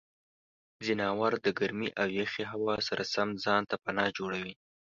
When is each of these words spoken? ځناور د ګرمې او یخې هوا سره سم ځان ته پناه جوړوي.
ځناور 0.85 1.33
د 1.45 1.47
ګرمې 1.59 1.89
او 2.01 2.07
یخې 2.21 2.43
هوا 2.51 2.75
سره 2.87 3.03
سم 3.13 3.29
ځان 3.43 3.61
ته 3.69 3.75
پناه 3.83 4.09
جوړوي. 4.17 4.53